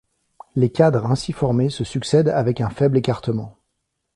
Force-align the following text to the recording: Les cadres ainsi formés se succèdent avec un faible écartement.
Les 0.55 0.71
cadres 0.71 1.05
ainsi 1.05 1.31
formés 1.31 1.69
se 1.69 1.83
succèdent 1.83 2.29
avec 2.29 2.59
un 2.59 2.71
faible 2.71 2.97
écartement. 2.97 3.59